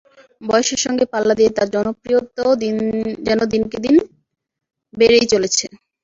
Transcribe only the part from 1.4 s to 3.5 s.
তাঁর জনপ্রিয়তাও যেন